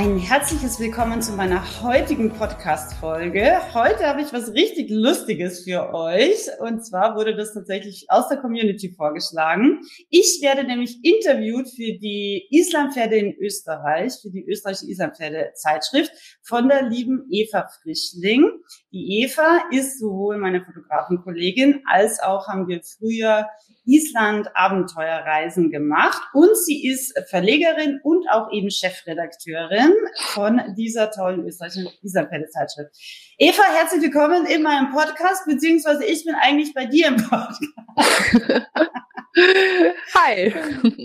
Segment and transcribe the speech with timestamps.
[0.00, 3.58] Ein herzliches Willkommen zu meiner heutigen Podcast-Folge.
[3.74, 6.38] Heute habe ich was richtig Lustiges für euch.
[6.60, 9.80] Und zwar wurde das tatsächlich aus der Community vorgeschlagen.
[10.08, 16.88] Ich werde nämlich interviewt für die Islampferde in Österreich, für die österreichische Islampferde-Zeitschrift von der
[16.88, 18.48] lieben Eva Frischling.
[18.92, 23.48] Die Eva ist sowohl meine Fotografenkollegin als auch haben wir früher
[23.88, 26.22] Island-Abenteuerreisen gemacht.
[26.34, 29.92] Und sie ist Verlegerin und auch eben Chefredakteurin
[30.32, 32.90] von dieser tollen österreichischen Islandpferde-Zeitschrift.
[33.38, 37.64] Eva, herzlich willkommen in meinem Podcast, beziehungsweise ich bin eigentlich bei dir im Podcast.
[40.14, 40.52] Hi.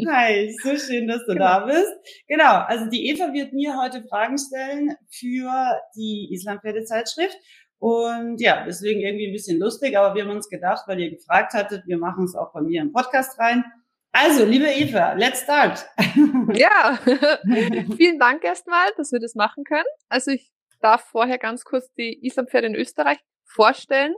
[0.07, 1.45] Hi, so schön, dass du genau.
[1.45, 1.93] da bist.
[2.27, 7.37] Genau, also die Eva wird mir heute Fragen stellen für die Islandpferde-Zeitschrift.
[7.83, 11.53] Und ja, deswegen irgendwie ein bisschen lustig, aber wir haben uns gedacht, weil ihr gefragt
[11.53, 13.65] hattet, wir machen es auch bei mir im Podcast rein.
[14.13, 15.85] Also, liebe Eva, let's start.
[16.53, 16.97] Ja,
[17.97, 19.83] vielen Dank erstmal, dass wir das machen können.
[20.07, 24.15] Also ich darf vorher ganz kurz die Islampferde in Österreich vorstellen.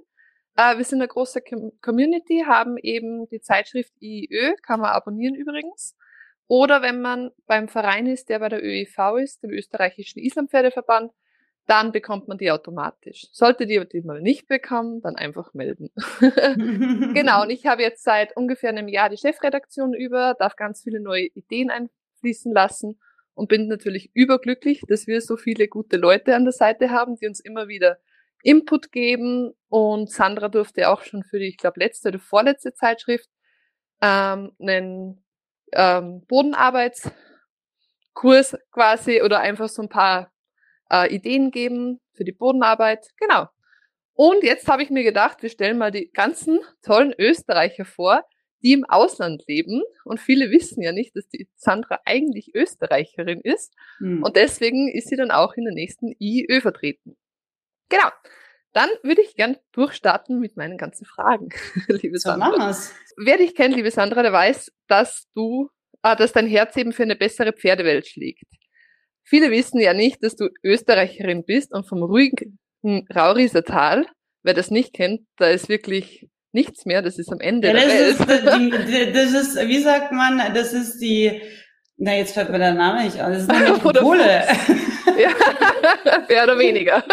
[0.56, 1.42] Äh, wir sind eine große
[1.82, 5.96] Community, haben eben die Zeitschrift IIÖ, kann man abonnieren übrigens.
[6.48, 11.12] Oder wenn man beim Verein ist, der bei der ÖEV ist, dem österreichischen Islampferdeverband,
[11.68, 13.28] dann bekommt man die automatisch.
[13.32, 15.90] Sollte die, die mal nicht bekommen, dann einfach melden.
[17.14, 21.00] genau, und ich habe jetzt seit ungefähr einem Jahr die Chefredaktion über, darf ganz viele
[21.00, 23.00] neue Ideen einfließen lassen
[23.34, 27.28] und bin natürlich überglücklich, dass wir so viele gute Leute an der Seite haben, die
[27.28, 27.98] uns immer wieder
[28.44, 29.54] Input geben.
[29.68, 33.30] Und Sandra durfte auch schon für die, ich glaube, letzte oder vorletzte Zeitschrift
[34.02, 35.26] ähm, einen
[35.74, 40.32] ähm, Bodenarbeitskurs quasi oder einfach so ein paar
[40.92, 43.08] äh, Ideen geben für die Bodenarbeit.
[43.18, 43.48] Genau.
[44.14, 48.24] Und jetzt habe ich mir gedacht, wir stellen mal die ganzen tollen Österreicher vor,
[48.64, 49.84] die im Ausland leben.
[50.06, 53.74] Und viele wissen ja nicht, dass die Sandra eigentlich Österreicherin ist.
[53.98, 54.24] Hm.
[54.24, 57.18] Und deswegen ist sie dann auch in der nächsten IÖ vertreten.
[57.90, 58.10] Genau.
[58.72, 61.50] Dann würde ich gern durchstarten mit meinen ganzen Fragen,
[61.88, 62.76] liebe so Sandra.
[63.18, 65.70] Wer dich kennt, liebe Sandra, der weiß, dass du,
[66.04, 68.44] äh, dass dein Herz eben für eine bessere Pferdewelt schlägt.
[69.28, 74.06] Viele wissen ja nicht, dass du Österreicherin bist und vom ruhigen Rauriser Tal,
[74.44, 78.14] wer das nicht kennt, da ist wirklich nichts mehr, das ist am Ende ja, der
[78.14, 78.72] das Welt.
[78.72, 81.42] Ist, die, das ist, wie sagt man, das ist die,
[81.98, 84.24] na jetzt fällt mir der Name nicht an, das ist eine Metropole.
[85.18, 85.32] ja,
[86.30, 87.04] mehr oder weniger.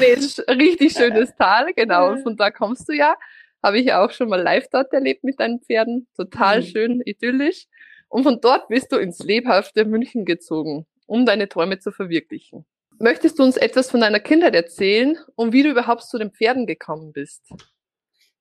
[0.00, 3.14] Nee, richtig schönes Tal, genau, und von da kommst du ja.
[3.62, 6.08] Habe ich ja auch schon mal live dort erlebt mit deinen Pferden.
[6.16, 6.64] Total mhm.
[6.64, 7.66] schön, idyllisch.
[8.08, 12.64] Und von dort bist du ins lebhafte München gezogen um deine Träume zu verwirklichen.
[12.98, 16.66] Möchtest du uns etwas von deiner Kindheit erzählen und wie du überhaupt zu den Pferden
[16.66, 17.42] gekommen bist?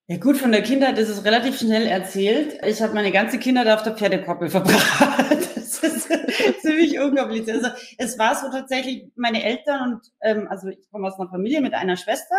[0.08, 2.60] Ja gut, von der Kindheit ist es relativ schnell erzählt.
[2.68, 5.56] Ich habe meine ganze Kindheit auf der Pferdekoppel verbracht.
[5.56, 6.10] Das ist
[6.62, 7.64] ziemlich unkompliziert.
[7.64, 11.62] Also es war so tatsächlich, meine Eltern und ähm, also ich komme aus einer Familie
[11.62, 12.36] mit einer Schwester.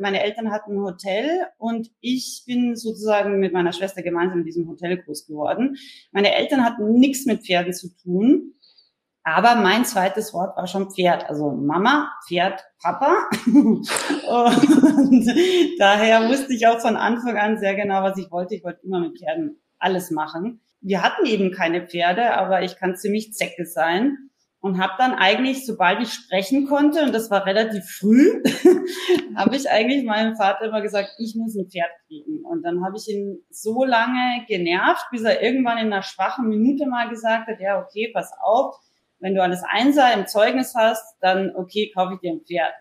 [0.00, 4.66] Meine Eltern hatten ein Hotel und ich bin sozusagen mit meiner Schwester gemeinsam in diesem
[4.66, 5.76] Hotel groß geworden.
[6.12, 8.54] Meine Eltern hatten nichts mit Pferden zu tun.
[9.24, 11.28] Aber mein zweites Wort war schon Pferd.
[11.28, 13.28] Also Mama, Pferd, Papa.
[13.46, 13.86] und
[15.78, 18.54] daher wusste ich auch von Anfang an sehr genau, was ich wollte.
[18.56, 20.60] Ich wollte immer mit Pferden alles machen.
[20.80, 24.30] Wir hatten eben keine Pferde, aber ich kann ziemlich Zecke sein
[24.62, 28.42] und habe dann eigentlich, sobald ich sprechen konnte, und das war relativ früh,
[29.36, 32.44] habe ich eigentlich meinem Vater immer gesagt, ich muss ein Pferd kriegen.
[32.44, 36.86] Und dann habe ich ihn so lange genervt, bis er irgendwann in einer schwachen Minute
[36.86, 38.76] mal gesagt hat, ja, okay, pass auf,
[39.22, 42.74] wenn du alles Einser im Zeugnis hast, dann okay, kaufe ich dir ein Pferd.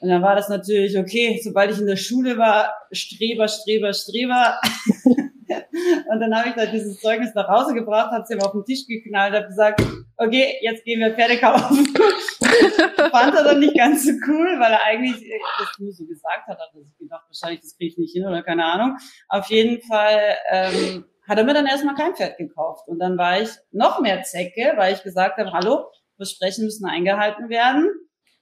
[0.00, 4.60] Und dann war das natürlich okay, sobald ich in der Schule war, Streber, Streber, Streber.
[5.04, 8.64] und dann habe ich da dieses Zeugnis nach Hause gebracht, habe es ihm auf den
[8.64, 9.82] Tisch geknallt, habe gesagt,
[10.18, 11.86] okay, jetzt gehen wir Pferde kaufen.
[13.10, 15.14] Fand er dann nicht ganz so cool, weil er eigentlich
[15.58, 18.26] das nur so gesagt hat, hat er sich gedacht, wahrscheinlich das kriege ich nicht hin
[18.26, 18.98] oder keine Ahnung.
[19.28, 22.88] Auf jeden Fall ähm, hat er mir dann erstmal kein Pferd gekauft.
[22.88, 27.48] Und dann war ich noch mehr Zecke, weil ich gesagt habe, hallo, Versprechen müssen eingehalten
[27.48, 27.88] werden.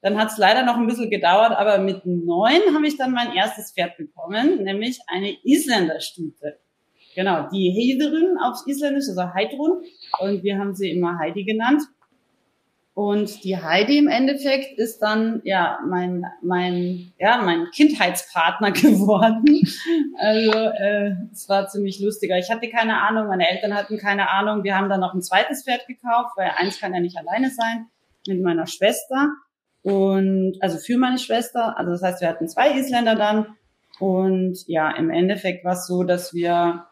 [0.03, 3.35] Dann hat es leider noch ein bisschen gedauert, aber mit neun habe ich dann mein
[3.35, 6.59] erstes Pferd bekommen, nämlich eine Isländerstute.
[7.17, 9.83] Genau, die Heiderin auf Isländisch, also Heidrun.
[10.21, 11.83] Und wir haben sie immer Heidi genannt.
[12.97, 19.61] Und die Heidi im Endeffekt ist dann ja mein mein ja mein Kindheitspartner geworden.
[20.19, 22.39] Also äh, es war ziemlich lustiger.
[22.39, 24.65] Ich hatte keine Ahnung, meine Eltern hatten keine Ahnung.
[24.65, 27.85] Wir haben dann noch ein zweites Pferd gekauft, weil eins kann ja nicht alleine sein
[28.27, 29.29] mit meiner Schwester
[29.83, 31.77] und also für meine Schwester.
[31.77, 33.57] Also das heißt, wir hatten zwei Isländer dann
[33.99, 36.87] und ja im Endeffekt war es so, dass wir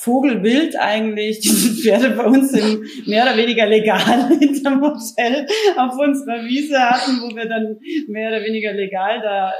[0.00, 5.44] Vogelwild eigentlich diese Pferde bei uns im mehr oder weniger legal hinterm Hotel
[5.76, 9.52] auf unserer Wiese hatten, wo wir dann mehr oder weniger legal da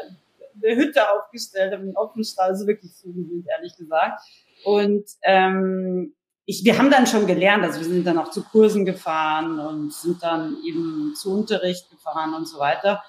[0.63, 4.23] eine Hütte aufgestellt haben, einen Offenstall, also wirklich Vogelwild, ehrlich gesagt.
[4.65, 6.15] Und ähm,
[6.47, 9.93] ich, wir haben dann schon gelernt, also wir sind dann auch zu Kursen gefahren und
[9.93, 13.03] sind dann eben zu Unterricht gefahren und so weiter.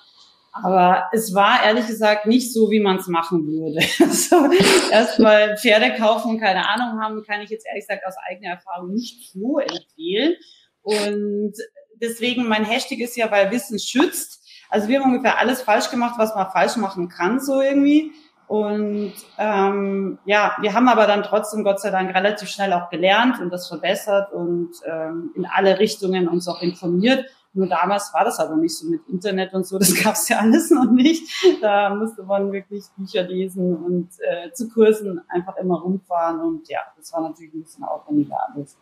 [0.51, 3.79] Aber es war ehrlich gesagt nicht so, wie man es machen würde.
[3.99, 4.49] Also
[4.91, 9.31] erstmal Pferde kaufen keine Ahnung haben, kann ich jetzt ehrlich gesagt aus eigener Erfahrung nicht
[9.31, 10.35] so empfehlen.
[10.81, 11.53] Und
[12.01, 14.39] deswegen mein Hashtag ist ja, weil Wissen schützt.
[14.69, 18.11] Also wir haben ungefähr alles falsch gemacht, was man falsch machen kann, so irgendwie.
[18.47, 23.39] Und ähm, ja, wir haben aber dann trotzdem Gott sei Dank relativ schnell auch gelernt
[23.39, 27.25] und das verbessert und ähm, in alle Richtungen uns auch informiert.
[27.53, 30.37] Nur damals war das aber nicht so mit Internet und so, das gab es ja
[30.37, 31.23] alles noch nicht.
[31.61, 36.81] Da musste man wirklich Bücher lesen und äh, zu Kursen einfach immer rumfahren und ja,
[36.95, 38.77] das war natürlich ein bisschen aufwendiger alles.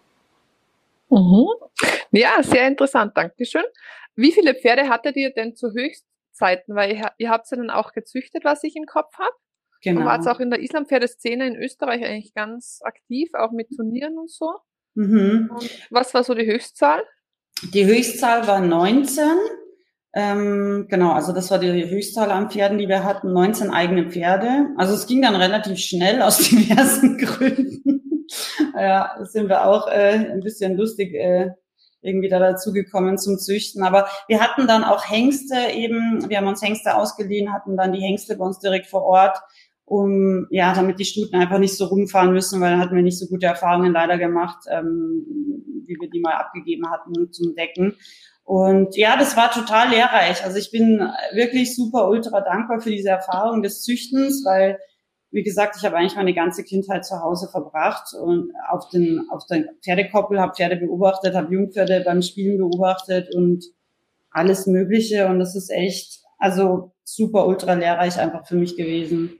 [1.09, 1.47] Mhm.
[2.11, 3.63] Ja, sehr interessant, Dankeschön.
[4.15, 6.75] Wie viele Pferde hattet ihr denn zu Höchstzeiten?
[6.75, 9.35] Weil ihr, ihr habt sie dann auch gezüchtet, was ich im Kopf habe.
[9.81, 10.01] Genau.
[10.01, 14.29] Und war auch in der Islampferdeszene in Österreich eigentlich ganz aktiv, auch mit Turnieren und
[14.29, 14.55] so.
[14.95, 15.51] Mhm.
[15.53, 17.03] Und was war so die Höchstzahl?
[17.73, 19.23] Die Höchstzahl war 19.
[20.13, 24.67] Ähm, genau, also das war die Höchstzahl an Pferden, die wir hatten, 19 eigene Pferde.
[24.77, 28.25] Also es ging dann relativ schnell aus diversen Gründen.
[28.75, 31.51] ja, sind wir auch äh, ein bisschen lustig äh,
[32.01, 33.83] irgendwie da dazu gekommen zum Züchten.
[33.83, 38.01] Aber wir hatten dann auch Hengste eben, wir haben uns Hengste ausgeliehen, hatten dann die
[38.01, 39.37] Hengste bei uns direkt vor Ort,
[39.87, 43.17] um ja, damit die Stuten einfach nicht so rumfahren müssen, weil dann hatten wir nicht
[43.17, 44.65] so gute Erfahrungen leider gemacht.
[44.69, 45.25] Ähm,
[45.87, 47.95] wie wir die mal abgegeben hatten zum Decken.
[48.43, 50.43] Und ja, das war total lehrreich.
[50.43, 50.99] Also ich bin
[51.33, 54.79] wirklich super ultra dankbar für diese Erfahrung des Züchtens, weil
[55.29, 59.45] wie gesagt, ich habe eigentlich meine ganze Kindheit zu Hause verbracht und auf den auf
[59.45, 63.65] den Pferdekoppel habe Pferde beobachtet, habe Jungpferde beim Spielen beobachtet und
[64.31, 69.37] alles Mögliche und das ist echt also super ultra lehrreich einfach für mich gewesen.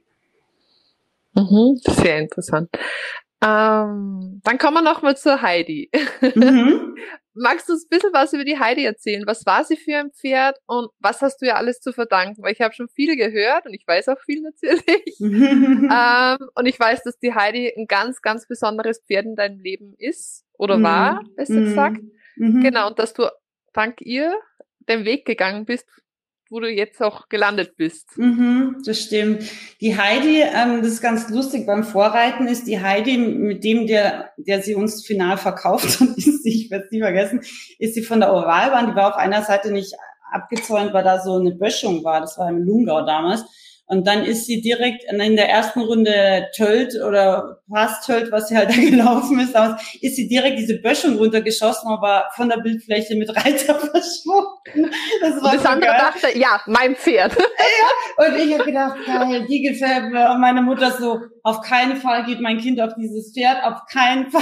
[1.38, 2.70] Mhm, sehr interessant.
[3.44, 5.92] Ähm, dann kommen wir nochmal zur Heidi.
[6.36, 6.96] Mhm.
[7.40, 9.28] Magst du uns ein bisschen was über die Heidi erzählen?
[9.28, 12.42] Was war sie für ein Pferd und was hast du ihr alles zu verdanken?
[12.42, 15.20] Weil ich habe schon viel gehört und ich weiß auch viel natürlich.
[15.22, 19.94] ähm, und ich weiß, dass die Heidi ein ganz, ganz besonderes Pferd in deinem Leben
[20.00, 20.84] ist oder mhm.
[20.84, 21.66] war, besser mhm.
[21.66, 22.02] gesagt.
[22.38, 22.62] Mhm.
[22.64, 23.30] Genau, und dass du
[23.72, 24.34] dank ihr
[24.90, 25.86] den Weg gegangen bist,
[26.50, 28.18] wo du jetzt auch gelandet bist.
[28.18, 29.44] Mhm, das stimmt.
[29.82, 34.32] Die Heidi, ähm, das ist ganz lustig beim Vorreiten, ist die Heidi, mit dem der,
[34.38, 37.42] der sie uns final verkauft und ist, ich werde es nie vergessen,
[37.80, 39.94] ist sie von der Oralbahn, die war auf einer Seite nicht
[40.32, 43.44] abgezäunt, weil da so eine Böschung war, das war im Lungau damals.
[43.90, 48.58] Und dann ist sie direkt in der ersten Runde tölt oder fast tölt, was sie
[48.58, 49.56] halt da gelaufen ist,
[50.02, 54.92] ist sie direkt diese Böschung runtergeschossen, aber von der Bildfläche mit Reiter verschwunden.
[55.22, 56.00] Das war und das so andere geil.
[56.00, 57.36] dachte, ja, mein Pferd.
[58.18, 60.32] Ja, und ich habe gedacht, geil, die gefällt mir.
[60.32, 64.30] Und meine Mutter so, auf keinen Fall geht mein Kind auf dieses Pferd, auf keinen
[64.32, 64.42] Fall.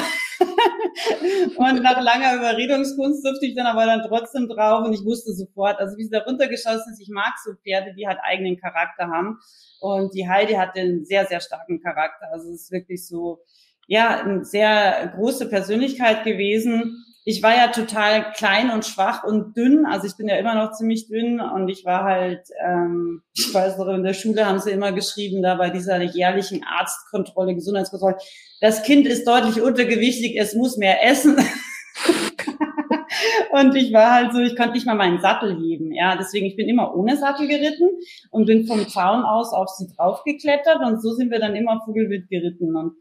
[1.58, 5.80] Und nach langer Überredungskunst durfte ich dann aber dann trotzdem drauf und ich wusste sofort,
[5.80, 9.40] also wie sie da runtergeschossen ist, ich mag so Pferde, die halt eigenen Charakter haben.
[9.80, 12.28] Und die Heidi hat einen sehr, sehr starken Charakter.
[12.32, 13.40] Also es ist wirklich so,
[13.88, 17.04] ja, eine sehr große Persönlichkeit gewesen.
[17.28, 19.88] Ich war ja total klein und schwach und dünn.
[19.88, 23.80] Also ich bin ja immer noch ziemlich dünn und ich war halt, ähm, ich weiß
[23.80, 28.18] noch, in der Schule haben sie immer geschrieben, da bei dieser jährlichen Arztkontrolle, Gesundheitskontrolle,
[28.62, 31.36] das Kind ist deutlich untergewichtig, es muss mehr essen.
[33.52, 35.94] und ich war halt so, ich konnte nicht mal meinen Sattel heben.
[35.94, 37.90] Ja, deswegen, ich bin immer ohne Sattel geritten
[38.30, 42.30] und bin vom Zaun aus auf sie draufgeklettert und so sind wir dann immer Vogelwild
[42.30, 42.76] geritten.
[42.76, 42.98] Und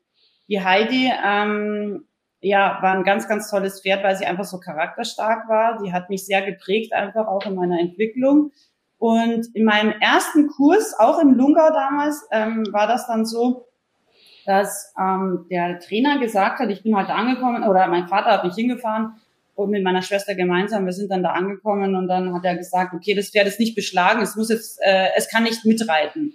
[0.48, 2.06] die Heidi, ähm,
[2.44, 5.82] ja, war ein ganz, ganz tolles Pferd, weil sie einfach so charakterstark war.
[5.82, 8.52] Die hat mich sehr geprägt, einfach auch in meiner Entwicklung.
[8.98, 13.66] Und in meinem ersten Kurs, auch im Lungau damals, ähm, war das dann so,
[14.44, 18.54] dass ähm, der Trainer gesagt hat, ich bin heute angekommen, oder mein Vater hat mich
[18.54, 19.14] hingefahren
[19.54, 22.92] und mit meiner Schwester gemeinsam, wir sind dann da angekommen und dann hat er gesagt,
[22.92, 26.34] okay, das Pferd ist nicht beschlagen, es muss jetzt, äh, es kann nicht mitreiten.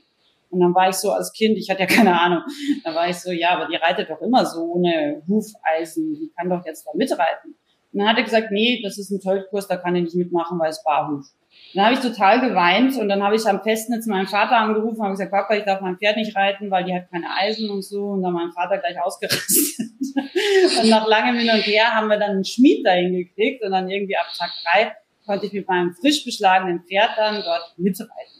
[0.50, 2.42] Und dann war ich so als Kind, ich hatte ja keine Ahnung,
[2.84, 6.50] da war ich so, ja, aber die reitet doch immer so ohne Hufeisen, die kann
[6.50, 7.56] doch jetzt da mitreiten.
[7.92, 10.60] Und dann hat er gesagt, nee, das ist ein Zollkurs, da kann ich nicht mitmachen,
[10.60, 11.26] weil es Barhof.
[11.74, 15.12] Dann habe ich total geweint und dann habe ich am Festnetz meinen Vater angerufen und
[15.12, 18.10] gesagt, Papa, ich darf mein Pferd nicht reiten, weil die hat keine Eisen und so.
[18.10, 19.48] Und dann mein Vater gleich ausgerastet.
[20.82, 23.90] und nach langem Hin und Her haben wir dann einen Schmied dahin gekriegt und dann
[23.90, 24.94] irgendwie ab Tag drei
[25.26, 28.40] konnte ich mit meinem frisch beschlagenen Pferd dann dort mitreiten.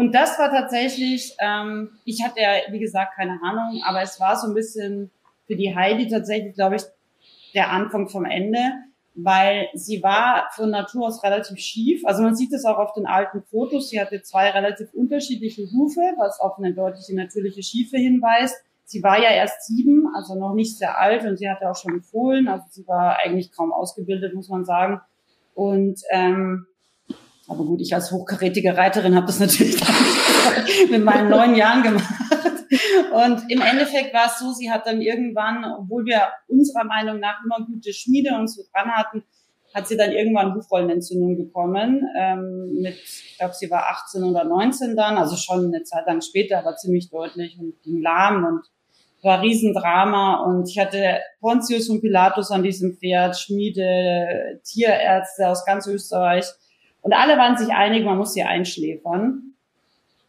[0.00, 4.34] Und das war tatsächlich, ähm, ich hatte ja, wie gesagt, keine Ahnung, aber es war
[4.34, 5.10] so ein bisschen
[5.46, 6.82] für die Heidi tatsächlich, glaube ich,
[7.52, 8.60] der Anfang vom Ende,
[9.14, 12.06] weil sie war von Natur aus relativ schief.
[12.06, 13.90] Also man sieht es auch auf den alten Fotos.
[13.90, 18.56] Sie hatte zwei relativ unterschiedliche Hufe, was auf eine deutliche natürliche Schiefe hinweist.
[18.86, 22.00] Sie war ja erst sieben, also noch nicht sehr alt und sie hatte auch schon
[22.00, 25.02] Fohlen, also sie war eigentlich kaum ausgebildet, muss man sagen.
[25.54, 26.68] Und ähm,
[27.50, 29.80] aber gut, ich als hochkarätige Reiterin habe das natürlich
[30.90, 32.14] mit meinen neun Jahren gemacht.
[33.12, 37.42] Und im Endeffekt war es so, sie hat dann irgendwann, obwohl wir unserer Meinung nach
[37.44, 39.24] immer gute Schmiede und so dran hatten,
[39.74, 42.04] hat sie dann irgendwann Hufrollenentzündung bekommen.
[42.16, 46.20] Ähm, mit, ich glaube, sie war 18 oder 19 dann, also schon eine Zeit lang
[46.20, 48.62] später, aber ziemlich deutlich und ging lahm und
[49.22, 50.44] war Riesendrama.
[50.44, 56.46] Und ich hatte Pontius und Pilatus an diesem Pferd, Schmiede, Tierärzte aus ganz Österreich.
[57.02, 59.54] Und alle waren sich einig, man muss sie einschläfern.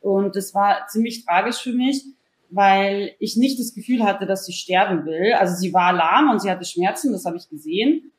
[0.02, 2.04] Und das war ziemlich tragisch für mich
[2.52, 5.34] weil ich nicht das Gefühl hatte, dass sie sterben will.
[5.34, 8.12] Also sie war lahm und sie hatte Schmerzen, das habe ich gesehen.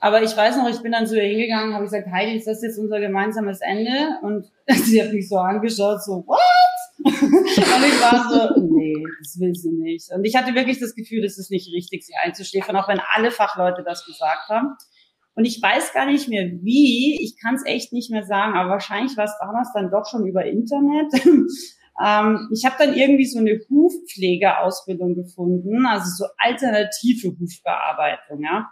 [0.00, 2.62] Aber ich weiß noch, ich bin dann zu ihr hingegangen, habe gesagt, Heidi, ist das
[2.62, 4.18] jetzt unser gemeinsames Ende?
[4.22, 4.46] Und
[4.84, 6.38] sie hat mich so angeschaut, so, what?
[7.04, 10.10] und ich war so, nee, das will sie nicht.
[10.12, 13.30] Und ich hatte wirklich das Gefühl, es ist nicht richtig, sie einzuschläfern, auch wenn alle
[13.30, 14.76] Fachleute das gesagt haben.
[15.38, 18.70] Und ich weiß gar nicht mehr wie, ich kann es echt nicht mehr sagen, aber
[18.70, 21.12] wahrscheinlich war es damals dann doch schon über Internet.
[22.00, 28.68] Ähm, ich habe dann irgendwie so eine Hufpflegeausbildung gefunden, also so alternative Hufbearbeitung, ja.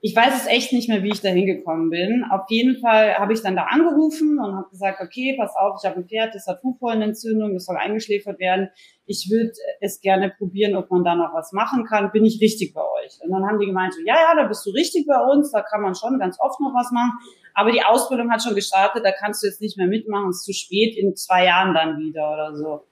[0.00, 2.24] Ich weiß es echt nicht mehr, wie ich da hingekommen bin.
[2.30, 5.88] Auf jeden Fall habe ich dann da angerufen und habe gesagt, okay, pass auf, ich
[5.88, 8.68] habe ein Pferd, das hat Hufrollenentzündung, das soll eingeschläfert werden.
[9.06, 9.50] Ich würde
[9.80, 12.12] es gerne probieren, ob man da noch was machen kann.
[12.12, 13.18] Bin ich richtig bei euch?
[13.22, 15.62] Und dann haben die gemeint, so, ja, ja, da bist du richtig bei uns, da
[15.62, 17.14] kann man schon ganz oft noch was machen.
[17.54, 20.52] Aber die Ausbildung hat schon gestartet, da kannst du jetzt nicht mehr mitmachen, ist zu
[20.52, 22.84] spät, in zwei Jahren dann wieder oder so.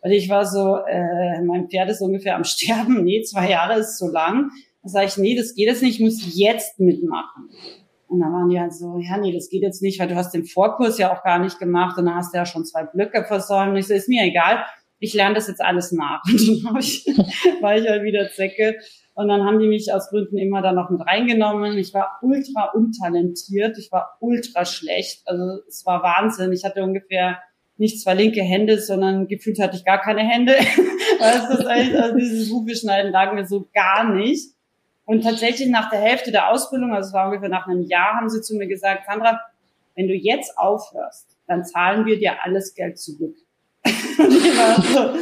[0.00, 3.04] Und ich war so, äh, mein Pferd ist ungefähr am Sterben.
[3.04, 4.50] Nee, zwei Jahre ist zu lang.
[4.86, 7.50] Da sage ich, nee, das geht jetzt nicht, ich muss jetzt mitmachen.
[8.06, 10.32] Und dann waren die halt so, ja, nee, das geht jetzt nicht, weil du hast
[10.32, 13.24] den Vorkurs ja auch gar nicht gemacht und dann hast du ja schon zwei Blöcke
[13.24, 13.70] versäumt.
[13.70, 14.64] Und ich so, ist mir egal,
[15.00, 16.22] ich lerne das jetzt alles nach.
[16.24, 17.04] Und dann ich,
[17.60, 18.76] war ich halt wieder Zecke.
[19.14, 21.76] Und dann haben die mich aus Gründen immer da noch mit reingenommen.
[21.78, 25.22] Ich war ultra untalentiert, ich war ultra schlecht.
[25.24, 26.52] Also es war Wahnsinn.
[26.52, 27.40] Ich hatte ungefähr
[27.76, 30.52] nicht zwei linke Hände, sondern gefühlt hatte ich gar keine Hände.
[31.18, 32.72] weißt du, also dieses Hufe
[33.10, 34.55] lag mir so gar nicht.
[35.06, 38.28] Und tatsächlich nach der Hälfte der Ausbildung, also es war ungefähr nach einem Jahr, haben
[38.28, 39.40] sie zu mir gesagt, Sandra,
[39.94, 43.36] wenn du jetzt aufhörst, dann zahlen wir dir alles Geld zurück.
[43.84, 45.18] und ich war so,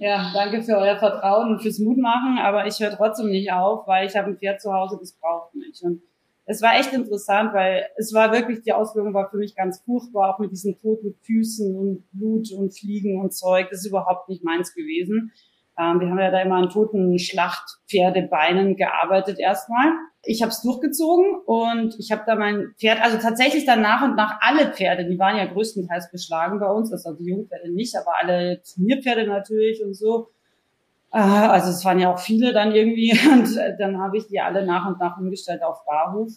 [0.00, 4.08] ja, danke für euer Vertrauen und fürs Mutmachen, aber ich höre trotzdem nicht auf, weil
[4.08, 5.80] ich habe ein Pferd zu Hause, das braucht mich.
[5.82, 6.02] Und
[6.44, 10.34] es war echt interessant, weil es war wirklich, die Ausbildung war für mich ganz furchtbar,
[10.34, 13.68] auch mit diesen toten Füßen und Blut und Fliegen und Zeug.
[13.70, 15.30] Das ist überhaupt nicht meins gewesen.
[15.78, 19.92] Ähm, wir haben ja da immer an toten Schlachtpferdebeinen gearbeitet erstmal
[20.24, 24.14] ich habe es durchgezogen und ich habe da mein Pferd, also tatsächlich dann nach und
[24.14, 28.12] nach alle Pferde, die waren ja größtenteils beschlagen bei uns, also die Jungpferde nicht, aber
[28.20, 30.28] alle Turnierpferde natürlich und so.
[31.12, 33.48] Äh, also es waren ja auch viele dann irgendwie und
[33.80, 36.30] dann habe ich die alle nach und nach umgestellt auf Barhof.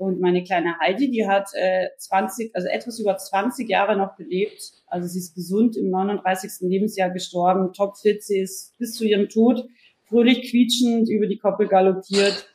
[0.00, 4.72] Und meine kleine Heidi, die hat äh, 20, also etwas über 20 Jahre noch gelebt.
[4.86, 6.68] Also sie ist gesund im 39.
[6.68, 9.64] Lebensjahr gestorben, topfit, sie ist bis zu ihrem Tod
[10.08, 12.48] fröhlich quietschend über die Koppel galoppiert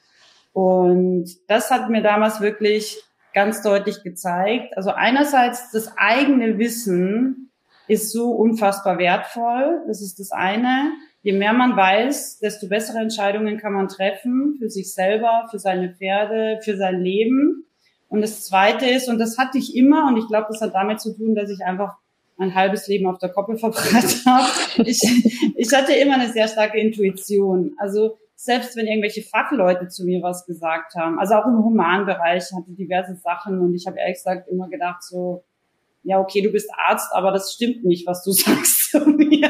[0.56, 4.78] und das hat mir damals wirklich ganz deutlich gezeigt.
[4.78, 7.52] Also einerseits das eigene Wissen
[7.90, 9.84] ist so unfassbar wertvoll.
[9.88, 10.94] Das ist das eine.
[11.26, 15.92] Je mehr man weiß, desto bessere Entscheidungen kann man treffen für sich selber, für seine
[15.92, 17.66] Pferde, für sein Leben.
[18.10, 21.02] Und das zweite ist, und das hatte ich immer, und ich glaube, das hat damit
[21.02, 21.96] zu tun, dass ich einfach
[22.38, 24.88] mein halbes Leben auf der Koppel verbracht habe.
[24.88, 25.02] Ich,
[25.56, 27.74] ich hatte immer eine sehr starke Intuition.
[27.80, 32.70] Also selbst wenn irgendwelche Fachleute zu mir was gesagt haben, also auch im Humanbereich hatte
[32.70, 35.44] diverse Sachen und ich habe ehrlich gesagt immer gedacht so,
[36.04, 39.50] ja okay, du bist Arzt, aber das stimmt nicht, was du sagst zu mir.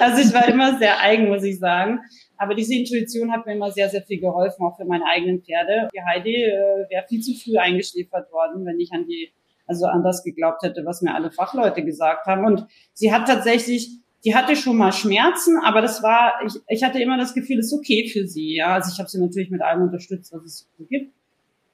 [0.00, 2.00] Also ich war immer sehr eigen, muss ich sagen.
[2.38, 5.88] Aber diese Intuition hat mir immer sehr, sehr viel geholfen, auch für meine eigenen Pferde.
[5.94, 9.30] Die Heidi äh, wäre viel zu früh eingeschläfert worden, wenn ich an die,
[9.66, 12.44] also an das geglaubt hätte, was mir alle Fachleute gesagt haben.
[12.44, 17.00] Und sie hat tatsächlich die hatte schon mal Schmerzen, aber das war, ich, ich hatte
[17.00, 18.56] immer das Gefühl, es ist okay für sie.
[18.56, 21.14] Ja, also ich habe sie natürlich mit allem unterstützt, was es so gibt.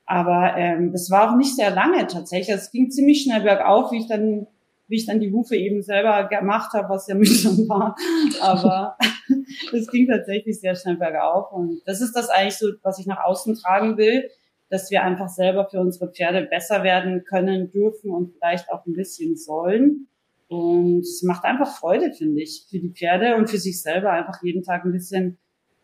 [0.04, 2.54] Aber ähm, das war auch nicht sehr lange tatsächlich.
[2.54, 4.46] Es ging ziemlich schnell bergauf, wie ich dann
[4.92, 7.96] wie ich dann die Hufe eben selber gemacht habe, was ja mühsam war.
[8.42, 8.98] Aber
[9.72, 11.50] es ging tatsächlich sehr schnell bergauf.
[11.50, 14.28] Und das ist das eigentlich so, was ich nach außen tragen will,
[14.68, 18.92] dass wir einfach selber für unsere Pferde besser werden können, dürfen und vielleicht auch ein
[18.92, 20.08] bisschen sollen.
[20.48, 24.42] Und es macht einfach Freude, finde ich, für die Pferde und für sich selber einfach
[24.42, 25.38] jeden Tag ein bisschen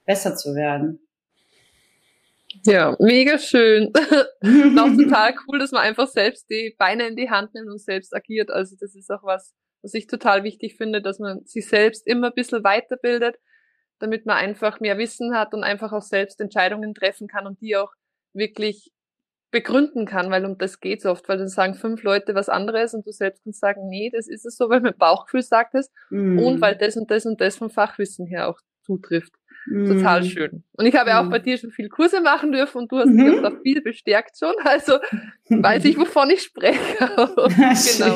[0.05, 1.01] besser zu werden.
[2.65, 3.93] Ja, mega schön.
[4.43, 7.81] und auch total cool, dass man einfach selbst die Beine in die Hand nimmt und
[7.81, 8.51] selbst agiert.
[8.51, 12.29] Also das ist auch was, was ich total wichtig finde, dass man sich selbst immer
[12.29, 13.37] ein bisschen weiterbildet,
[13.99, 17.77] damit man einfach mehr Wissen hat und einfach auch selbst Entscheidungen treffen kann und die
[17.77, 17.93] auch
[18.33, 18.93] wirklich
[19.51, 23.07] begründen kann, weil um das geht's oft, weil dann sagen fünf Leute was anderes und
[23.07, 26.39] du selbst kannst sagen, nee, das ist es so, weil mein Bauchgefühl sagt es mm.
[26.39, 29.33] und weil das und das und das vom Fachwissen her auch zutrifft.
[29.67, 30.25] Total mhm.
[30.25, 30.65] schön.
[30.73, 33.09] Und ich habe ja auch bei dir schon viel Kurse machen dürfen und du hast
[33.09, 33.39] mich mhm.
[33.39, 34.55] auch da viel bestärkt schon.
[34.65, 34.99] Also
[35.49, 36.79] weiß ich, wovon ich spreche.
[37.09, 38.15] genau.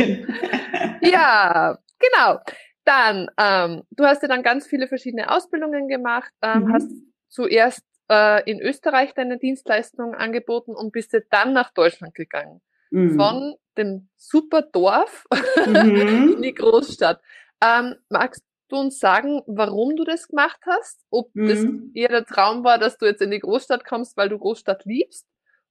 [1.02, 2.40] ja, genau.
[2.84, 6.72] Dann, ähm, du hast ja dann ganz viele verschiedene Ausbildungen gemacht, ähm, mhm.
[6.72, 6.90] hast
[7.28, 12.60] zuerst äh, in Österreich deine Dienstleistungen angeboten und bist du dann nach Deutschland gegangen.
[12.90, 13.16] Mhm.
[13.16, 15.24] Von dem super Dorf
[15.66, 16.34] mhm.
[16.34, 17.20] in die Großstadt.
[17.62, 21.04] Ähm, magst du uns sagen, warum du das gemacht hast?
[21.10, 21.48] Ob mhm.
[21.48, 24.84] das eher der Traum war, dass du jetzt in die Großstadt kommst, weil du Großstadt
[24.84, 25.26] liebst?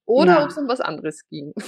[0.05, 0.43] Oder ja.
[0.43, 1.53] ob es um was anderes ging?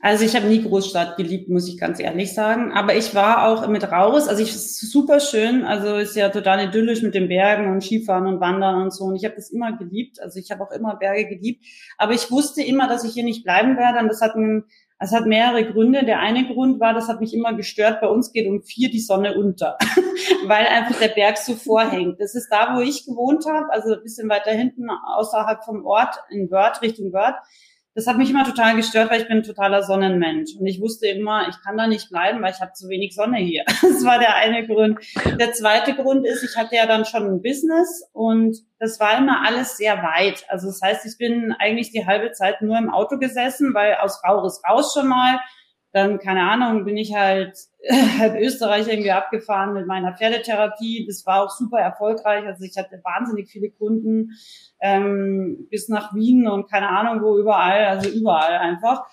[0.00, 2.72] Also ich habe nie Großstadt geliebt, muss ich ganz ehrlich sagen.
[2.72, 4.28] Aber ich war auch mit raus.
[4.28, 5.64] Also ich ist super schön.
[5.64, 9.04] Also ist ja total idyllisch mit den Bergen und Skifahren und Wandern und so.
[9.04, 10.20] Und ich habe das immer geliebt.
[10.20, 11.64] Also ich habe auch immer Berge geliebt.
[11.96, 14.00] Aber ich wusste immer, dass ich hier nicht bleiben werde.
[14.00, 14.64] Und das hat ein
[14.98, 16.04] es hat mehrere Gründe.
[16.04, 19.00] Der eine Grund war, das hat mich immer gestört, bei uns geht um vier die
[19.00, 19.76] Sonne unter,
[20.46, 22.20] weil einfach der Berg so vorhängt.
[22.20, 26.16] Das ist da, wo ich gewohnt habe, also ein bisschen weiter hinten außerhalb vom Ort,
[26.30, 27.36] in Wörth, Richtung Wörth
[27.94, 30.56] das hat mich immer total gestört, weil ich bin ein totaler Sonnenmensch.
[30.58, 33.38] Und ich wusste immer, ich kann da nicht bleiben, weil ich habe zu wenig Sonne
[33.38, 33.64] hier.
[33.94, 34.98] Das war der eine Grund.
[35.38, 39.46] Der zweite Grund ist, ich hatte ja dann schon ein Business und das war immer
[39.46, 40.44] alles sehr weit.
[40.48, 44.22] Also das heißt, ich bin eigentlich die halbe Zeit nur im Auto gesessen, weil aus
[44.24, 45.38] Raures raus schon mal
[45.94, 47.56] dann, keine Ahnung, bin ich halt
[48.18, 51.06] halb Österreich irgendwie abgefahren mit meiner Pferdetherapie.
[51.06, 52.44] Das war auch super erfolgreich.
[52.46, 54.32] Also ich hatte wahnsinnig viele Kunden
[54.80, 59.04] ähm, bis nach Wien und keine Ahnung wo überall, also überall einfach.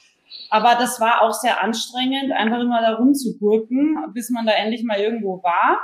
[0.50, 4.98] Aber das war auch sehr anstrengend, einfach immer da rumzugurken, bis man da endlich mal
[4.98, 5.80] irgendwo war.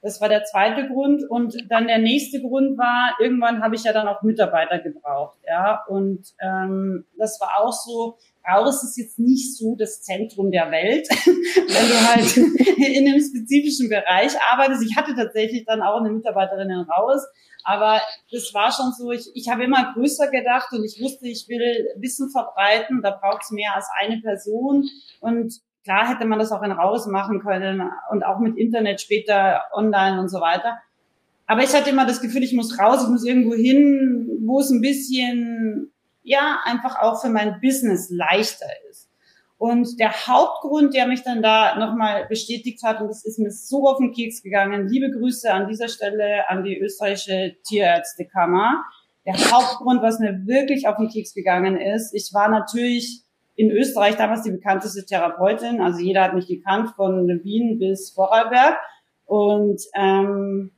[0.00, 1.24] Das war der zweite Grund.
[1.28, 5.36] Und dann der nächste Grund war, irgendwann habe ich ja dann auch Mitarbeiter gebraucht.
[5.46, 8.16] Ja, und ähm, das war auch so,
[8.50, 12.36] Raus ist jetzt nicht so das Zentrum der Welt, wenn du halt
[12.76, 14.82] in einem spezifischen Bereich arbeitest.
[14.88, 17.26] Ich hatte tatsächlich dann auch eine Mitarbeiterin in Raus,
[17.64, 18.00] aber
[18.32, 21.88] das war schon so, ich, ich habe immer größer gedacht und ich wusste, ich will
[21.96, 24.88] Wissen verbreiten, da braucht es mehr als eine Person
[25.20, 29.62] und klar hätte man das auch in Raus machen können und auch mit Internet später
[29.72, 30.78] online und so weiter.
[31.46, 34.70] Aber ich hatte immer das Gefühl, ich muss raus, ich muss irgendwo hin, wo es
[34.70, 35.90] ein bisschen
[36.28, 39.08] ja einfach auch für mein Business leichter ist.
[39.58, 43.88] Und der Hauptgrund, der mich dann da nochmal bestätigt hat, und das ist mir so
[43.88, 48.84] auf den Keks gegangen, liebe Grüße an dieser Stelle an die österreichische Tierärztekammer.
[49.26, 53.24] Der Hauptgrund, was mir wirklich auf den Keks gegangen ist, ich war natürlich
[53.56, 58.76] in Österreich damals die bekannteste Therapeutin, also jeder hat mich gekannt, von Wien bis Vorarlberg.
[59.24, 60.70] Und ähm,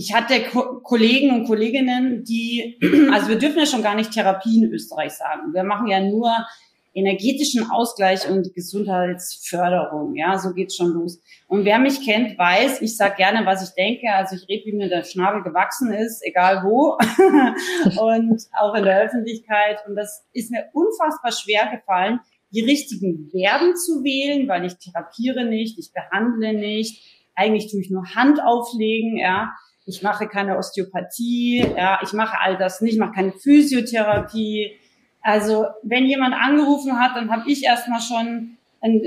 [0.00, 2.78] ich hatte Ko Kollegen und Kolleginnen, die,
[3.12, 5.52] also wir dürfen ja schon gar nicht Therapie in Österreich sagen.
[5.52, 6.34] Wir machen ja nur
[6.94, 10.16] energetischen Ausgleich und Gesundheitsförderung.
[10.16, 11.20] Ja, so geht's schon los.
[11.48, 14.10] Und wer mich kennt, weiß, ich sage gerne, was ich denke.
[14.10, 16.96] Also ich rede, wie mir der Schnabel gewachsen ist, egal wo
[18.00, 19.80] und auch in der Öffentlichkeit.
[19.86, 22.20] Und das ist mir unfassbar schwer gefallen,
[22.52, 27.04] die richtigen Verben zu wählen, weil ich therapiere nicht, ich behandle nicht.
[27.34, 29.50] Eigentlich tue ich nur Hand auflegen, ja
[29.86, 34.76] ich mache keine Osteopathie, ja, ich mache all das nicht, ich mache keine Physiotherapie.
[35.22, 39.02] Also wenn jemand angerufen hat, dann habe ich erstmal schon ein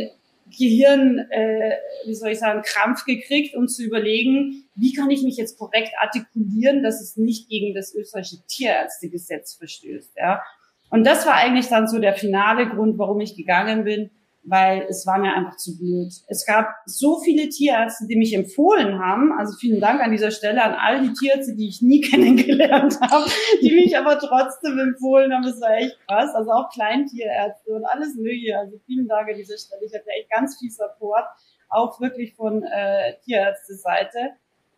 [0.57, 5.37] Gehirn, äh, wie soll ich sagen, Krampf gekriegt, um zu überlegen, wie kann ich mich
[5.37, 10.15] jetzt korrekt artikulieren, dass es nicht gegen das österreichische Tierärztegesetz verstößt.
[10.17, 10.43] Ja.
[10.89, 14.11] Und das war eigentlich dann so der finale Grund, warum ich gegangen bin
[14.45, 16.11] weil es war mir einfach zu blöd.
[16.27, 19.31] Es gab so viele Tierärzte, die mich empfohlen haben.
[19.37, 23.25] Also vielen Dank an dieser Stelle an all die Tierärzte, die ich nie kennengelernt habe,
[23.61, 25.43] die mich aber trotzdem empfohlen haben.
[25.43, 26.33] Das war echt krass.
[26.35, 28.57] Also auch Kleintierärzte und alles mögliche.
[28.57, 29.85] Also vielen Dank an dieser Stelle.
[29.85, 31.25] Ich hatte echt ganz viel Support,
[31.69, 34.31] auch wirklich von äh, Tierärzte-Seite.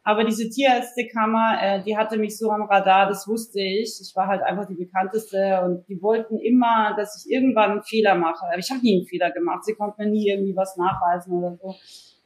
[0.07, 3.99] Aber diese Tierärztekammer, äh, die hatte mich so am Radar, das wusste ich.
[3.99, 8.13] Ich war halt einfach die bekannteste und die wollten immer, dass ich irgendwann einen Fehler
[8.13, 8.45] mache.
[8.45, 9.65] Aber ich habe nie einen Fehler gemacht.
[9.65, 11.75] Sie konnten mir nie irgendwie was nachweisen oder so.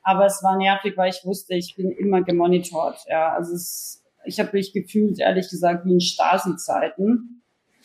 [0.04, 3.00] Aber es war nervig, weil ich wusste, ich bin immer gemonitort.
[3.08, 7.44] Ja, also es, ich habe mich gefühlt, ehrlich gesagt, wie in Stasi-Zeiten.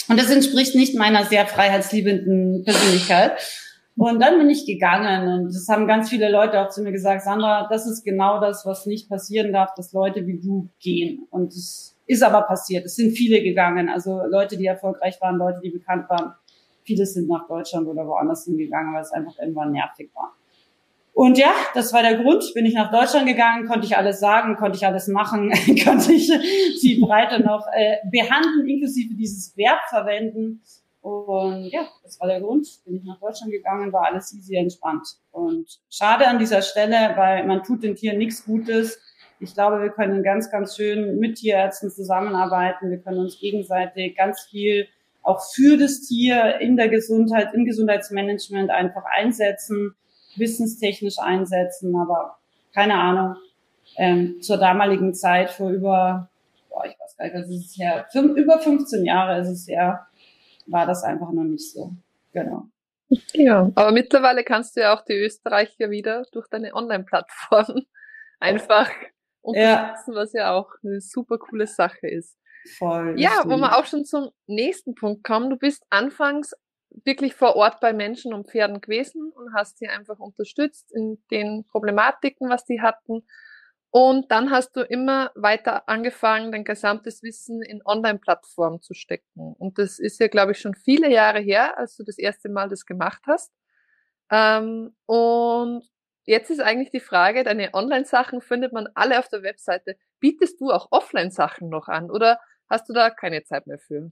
[0.09, 3.41] Und das entspricht nicht meiner sehr freiheitsliebenden Persönlichkeit.
[3.97, 7.23] Und dann bin ich gegangen und das haben ganz viele Leute auch zu mir gesagt,
[7.23, 11.29] Sandra, das ist genau das, was nicht passieren darf, dass Leute wie du gehen.
[11.31, 12.85] Und es ist aber passiert.
[12.85, 16.35] Es sind viele gegangen, also Leute, die erfolgreich waren, Leute, die bekannt waren.
[16.83, 20.35] Viele sind nach Deutschland oder woanders hingegangen, weil es einfach irgendwann nervig war.
[21.15, 22.45] Und ja, das war der Grund.
[22.55, 25.51] Bin ich nach Deutschland gegangen, konnte ich alles sagen, konnte ich alles machen,
[25.85, 26.29] konnte ich
[26.83, 30.61] die Breite noch äh, behandeln, inklusive dieses Verb verwenden.
[31.05, 32.67] Und ja, das war der Grund.
[32.87, 35.07] Bin ich nach Deutschland gegangen, war alles easy entspannt.
[35.33, 38.99] Und schade an dieser Stelle, weil man tut den Tieren nichts Gutes.
[39.38, 42.90] Ich glaube, wir können ganz, ganz schön mit Tierärzten zusammenarbeiten.
[42.90, 44.88] Wir können uns gegenseitig ganz viel
[45.23, 49.95] auch für das Tier in der Gesundheit, im Gesundheitsmanagement einfach einsetzen,
[50.37, 51.95] wissenstechnisch einsetzen.
[51.97, 52.38] Aber
[52.73, 53.37] keine Ahnung,
[53.99, 56.31] ähm, zur damaligen Zeit vor über,
[56.71, 60.07] boah, ich weiß gar nicht, was ist fünf, über 15 Jahre ist es her,
[60.66, 61.92] war das einfach noch nicht so.
[62.33, 62.68] Genau.
[63.33, 67.83] Ja, aber mittlerweile kannst du ja auch die Österreicher wieder durch deine Online-Plattform
[68.40, 68.90] einfach
[69.42, 70.20] unterstützen, ja.
[70.20, 72.37] was ja auch eine super coole Sache ist.
[72.79, 73.14] Voll.
[73.18, 75.50] Ja, wo wir auch schon zum nächsten Punkt kommen.
[75.50, 76.55] Du bist anfangs
[77.05, 81.64] wirklich vor Ort bei Menschen und Pferden gewesen und hast sie einfach unterstützt in den
[81.66, 83.27] Problematiken, was die hatten
[83.97, 89.55] und dann hast du immer weiter angefangen, dein gesamtes Wissen in Online-Plattformen zu stecken.
[89.57, 92.69] Und das ist ja, glaube ich, schon viele Jahre her, als du das erste Mal
[92.69, 93.53] das gemacht hast.
[94.33, 95.89] Ähm, und
[96.25, 99.97] jetzt ist eigentlich die Frage, deine Online-Sachen findet man alle auf der Webseite.
[100.19, 104.11] Bietest du auch Offline-Sachen noch an oder hast du da keine Zeit mehr für?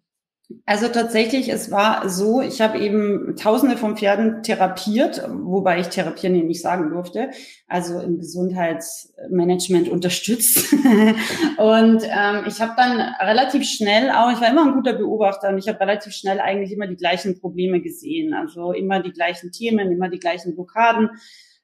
[0.66, 6.34] Also tatsächlich, es war so, ich habe eben tausende von Pferden therapiert, wobei ich therapieren
[6.36, 7.30] eben nicht sagen durfte,
[7.68, 10.72] also im Gesundheitsmanagement unterstützt.
[11.56, 15.58] und ähm, ich habe dann relativ schnell auch, ich war immer ein guter Beobachter und
[15.58, 18.34] ich habe relativ schnell eigentlich immer die gleichen Probleme gesehen.
[18.34, 21.10] Also immer die gleichen Themen, immer die gleichen Blockaden,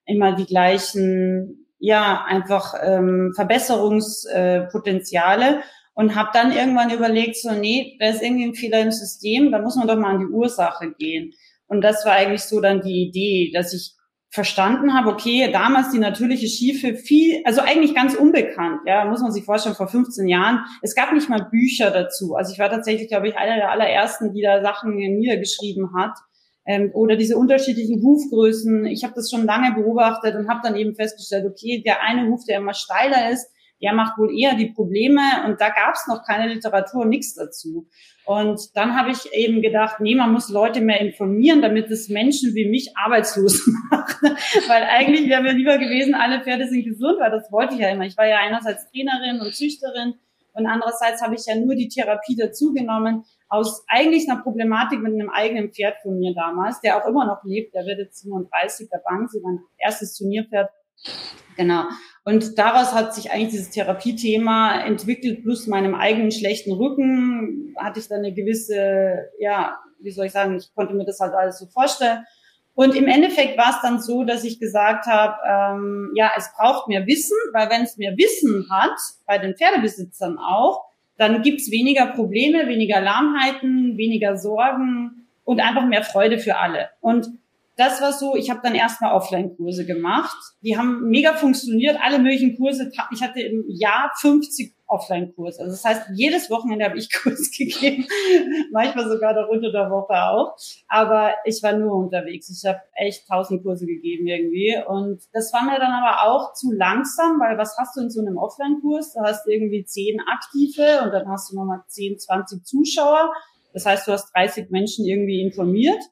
[0.06, 5.60] immer die gleichen, ja, einfach ähm, Verbesserungspotenziale.
[5.98, 9.58] Und habe dann irgendwann überlegt, so, nee, da ist irgendwie ein Fehler im System, da
[9.60, 11.32] muss man doch mal an die Ursache gehen.
[11.66, 13.96] Und das war eigentlich so dann die Idee, dass ich
[14.30, 19.32] verstanden habe, okay, damals die natürliche Schiefe viel, also eigentlich ganz unbekannt, ja, muss man
[19.32, 22.36] sich vorstellen, vor 15 Jahren, es gab nicht mal Bücher dazu.
[22.36, 26.16] Also ich war tatsächlich, glaube ich, einer der allerersten, die da Sachen niedergeschrieben hat.
[26.64, 28.86] Ähm, oder diese unterschiedlichen Hufgrößen.
[28.86, 32.44] Ich habe das schon lange beobachtet und habe dann eben festgestellt, okay, der eine Huf,
[32.44, 33.48] der immer steiler ist,
[33.82, 37.86] der macht wohl eher die Probleme und da gab es noch keine Literatur, nichts dazu.
[38.24, 42.54] Und dann habe ich eben gedacht, nee, man muss Leute mehr informieren, damit es Menschen
[42.54, 44.16] wie mich arbeitslos macht.
[44.68, 47.90] weil eigentlich wäre mir lieber gewesen, alle Pferde sind gesund, weil das wollte ich ja
[47.90, 48.04] immer.
[48.04, 50.14] Ich war ja einerseits Trainerin und Züchterin
[50.58, 55.30] und andererseits habe ich ja nur die Therapie dazugenommen aus eigentlich einer Problematik mit einem
[55.30, 57.74] eigenen Pferd von mir damals, der auch immer noch lebt.
[57.74, 60.68] Der wird jetzt 37, der Bank, mein erstes Turnierpferd.
[61.56, 61.84] Genau.
[62.28, 68.08] Und daraus hat sich eigentlich dieses Therapiethema entwickelt, plus meinem eigenen schlechten Rücken hatte ich
[68.08, 71.64] dann eine gewisse, ja, wie soll ich sagen, ich konnte mir das halt alles so
[71.68, 72.26] vorstellen.
[72.74, 76.86] Und im Endeffekt war es dann so, dass ich gesagt habe, ähm, ja, es braucht
[76.88, 80.84] mehr Wissen, weil wenn es mehr Wissen hat, bei den Pferdebesitzern auch,
[81.16, 86.90] dann gibt's weniger Probleme, weniger Lahmheiten, weniger Sorgen und einfach mehr Freude für alle.
[87.00, 87.30] Und
[87.78, 90.36] das war so, ich habe dann erstmal Offline-Kurse gemacht.
[90.62, 92.90] Die haben mega funktioniert, alle möglichen Kurse.
[93.12, 95.60] Ich hatte im Jahr 50 Offline-Kurse.
[95.60, 98.04] Also das heißt, jedes Wochenende habe ich Kurs gegeben,
[98.72, 100.56] manchmal sogar noch unter der Woche auch.
[100.88, 102.50] Aber ich war nur unterwegs.
[102.50, 104.76] Ich habe echt tausend Kurse gegeben irgendwie.
[104.84, 108.20] Und das war mir dann aber auch zu langsam, weil was hast du in so
[108.20, 109.12] einem Offline-Kurs?
[109.12, 113.32] Da hast du irgendwie zehn Aktive und dann hast du nochmal 10, 20 Zuschauer.
[113.72, 116.02] Das heißt, du hast 30 Menschen irgendwie informiert.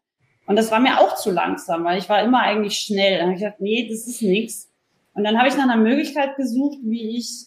[0.46, 3.18] Und das war mir auch zu langsam, weil ich war immer eigentlich schnell.
[3.18, 4.70] Dann habe ich gedacht, nee, das ist nichts.
[5.14, 7.46] Und dann habe ich nach einer Möglichkeit gesucht, wie ich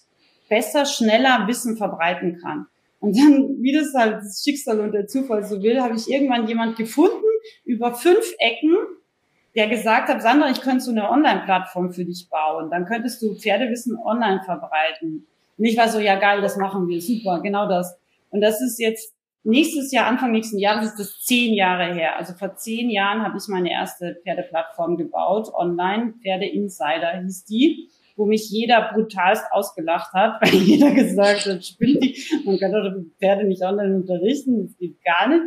[0.49, 2.65] besser, schneller Wissen verbreiten kann.
[2.99, 6.47] Und dann, wie das halt das Schicksal und der Zufall so will, habe ich irgendwann
[6.47, 7.23] jemand gefunden
[7.63, 8.75] über fünf Ecken,
[9.55, 12.69] der gesagt hat, Sandra, ich könnte so eine Online-Plattform für dich bauen.
[12.69, 15.25] Dann könntest du Pferdewissen online verbreiten.
[15.57, 17.97] Und ich war so, ja geil, das machen wir, super, genau das.
[18.29, 22.17] Und das ist jetzt nächstes Jahr, Anfang nächsten Jahres ist das zehn Jahre her.
[22.17, 27.89] Also vor zehn Jahren habe ich meine erste Pferdeplattform gebaut, online, Pferde Insider hieß die.
[28.15, 32.91] wo mich jeder brutalst ausgelacht hat, weil jeder gesagt hat, spinnt die, man kann doch
[33.17, 35.41] Pferde nicht online unterrichten, das geht gar nicht.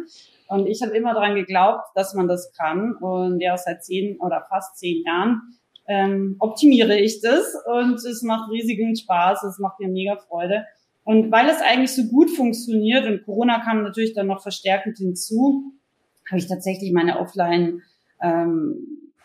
[0.49, 2.95] Und ich habe immer daran geglaubt, dass man das kann.
[3.01, 5.41] Und ja, seit zehn oder fast zehn Jahren
[5.89, 10.65] ähm, optimiere ich das und es macht riesigen Spaß, es macht mir mega Freude.
[11.05, 15.73] Und weil es eigentlich so gut funktioniert und Corona kam natürlich dann noch verstärkend hinzu,
[16.31, 17.83] habe ich tatsächlich meine Offline
[18.23, 18.77] ähm,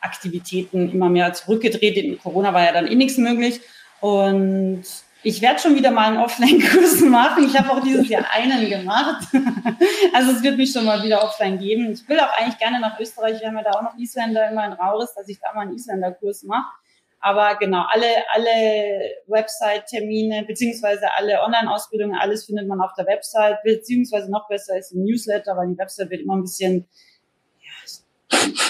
[0.01, 1.97] Aktivitäten immer mehr zurückgedreht.
[1.97, 3.61] In Corona war ja dann eh nichts möglich.
[3.99, 4.83] Und
[5.23, 7.45] ich werde schon wieder mal einen Offline-Kurs machen.
[7.45, 9.27] Ich habe auch dieses Jahr einen gemacht.
[10.13, 11.91] also es wird mich schon mal wieder offline geben.
[11.91, 13.39] Ich will auch eigentlich gerne nach Österreich.
[13.39, 16.43] Wir haben da auch noch Isländer immer in Rauris, dass ich da mal einen Isländer-Kurs
[16.43, 16.71] mache.
[17.27, 24.31] Aber genau, alle, alle Website-Termine beziehungsweise alle Online-Ausbildungen, alles findet man auf der Website, beziehungsweise
[24.31, 26.87] noch besser ist im Newsletter, weil die Website wird immer ein bisschen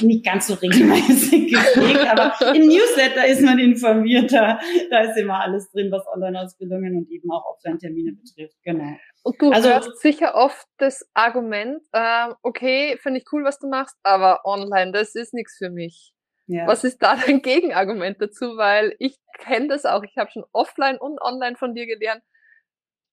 [0.01, 4.59] nicht ganz so regelmäßig gepflegt, aber im Newsletter ist man informierter.
[4.89, 8.57] Da ist immer alles drin, was Online-Ausbildungen und eben auch Offline-Termine betrifft.
[8.63, 8.97] Genau.
[9.21, 13.67] Und du also, hörst sicher oft das Argument, äh, okay, finde ich cool, was du
[13.67, 16.15] machst, aber online, das ist nichts für mich.
[16.47, 16.65] Ja.
[16.65, 18.57] Was ist da dein Gegenargument dazu?
[18.57, 20.03] Weil ich kenne das auch.
[20.03, 22.23] Ich habe schon offline und online von dir gelernt.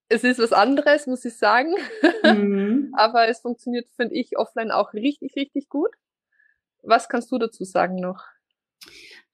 [0.08, 1.74] Es ist was anderes, muss ich sagen.
[2.22, 2.92] Mhm.
[2.96, 5.90] Aber es funktioniert, finde ich, offline auch richtig, richtig gut.
[6.82, 8.24] Was kannst du dazu sagen noch?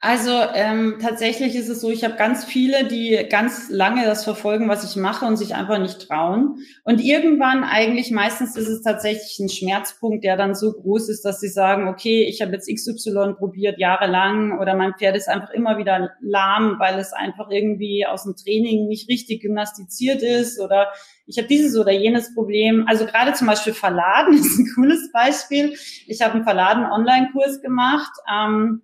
[0.03, 4.67] Also ähm, tatsächlich ist es so, ich habe ganz viele, die ganz lange das verfolgen,
[4.67, 6.57] was ich mache und sich einfach nicht trauen.
[6.85, 11.39] Und irgendwann eigentlich, meistens ist es tatsächlich ein Schmerzpunkt, der dann so groß ist, dass
[11.39, 15.77] sie sagen, okay, ich habe jetzt XY probiert jahrelang oder mein Pferd ist einfach immer
[15.77, 20.89] wieder lahm, weil es einfach irgendwie aus dem Training nicht richtig gymnastiziert ist oder
[21.27, 22.87] ich habe dieses oder jenes Problem.
[22.89, 25.75] Also gerade zum Beispiel Verladen ist ein cooles Beispiel.
[26.07, 28.13] Ich habe einen Verladen-Online-Kurs gemacht.
[28.35, 28.81] Ähm,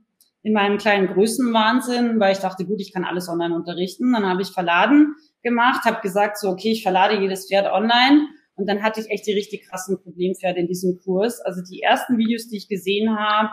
[0.47, 4.13] in meinem kleinen Größenwahnsinn, weil ich dachte, gut, ich kann alles online unterrichten.
[4.13, 8.29] Dann habe ich Verladen gemacht, habe gesagt, so, okay, ich verlade jedes Pferd online.
[8.55, 11.41] Und dann hatte ich echt die richtig krassen Problempferde in diesem Kurs.
[11.41, 13.49] Also die ersten Videos, die ich gesehen habe,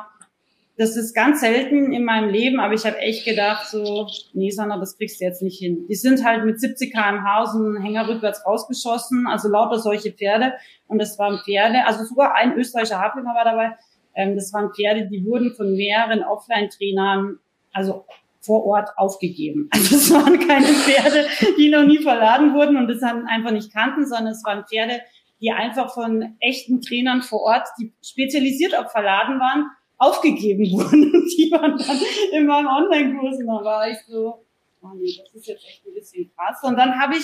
[0.78, 4.78] das ist ganz selten in meinem Leben, aber ich habe echt gedacht, so, nee, Sandra,
[4.78, 5.88] das kriegst du jetzt nicht hin.
[5.90, 10.54] Die sind halt mit 70 km/h aus dem Hänger rückwärts rausgeschossen, also lauter solche Pferde.
[10.88, 13.78] Und das waren Pferde, also sogar ein österreichischer Haflinger war dabei,
[14.16, 17.40] ähm, das waren Pferde, die wurden von mehreren Offline-Trainern,
[17.72, 18.06] also
[18.42, 19.70] vor Ort aufgegeben.
[19.74, 21.26] Also es waren keine Pferde,
[21.58, 25.02] die noch nie verladen wurden und das haben einfach nicht kannten, sondern es waren Pferde,
[25.42, 29.66] die einfach von echten Trainern vor Ort, die spezialisiert auf Verladen waren,
[29.98, 31.14] aufgegeben wurden.
[31.14, 32.00] Und die waren dann
[32.32, 34.46] in meinem Online-Kurs und da war ich so,
[34.82, 36.60] oh nee, das ist jetzt echt ein bisschen krass.
[36.64, 37.24] Und dann habe ich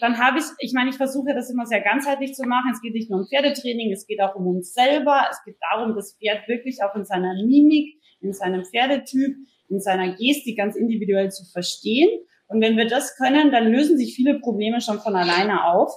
[0.00, 2.70] dann habe ich, ich meine, ich versuche das immer sehr ganzheitlich zu machen.
[2.72, 5.26] Es geht nicht nur um Pferdetraining, es geht auch um uns selber.
[5.30, 9.36] Es geht darum, das Pferd wirklich auch in seiner Mimik, in seinem Pferdetyp,
[9.68, 12.10] in seiner Gestik ganz individuell zu verstehen.
[12.48, 15.92] Und wenn wir das können, dann lösen sich viele Probleme schon von alleine auf.